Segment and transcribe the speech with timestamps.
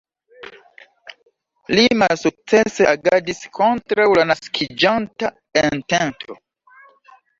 [1.79, 5.31] Li malsukcese agadis kontraŭ la naskiĝanta
[5.63, 6.39] entento.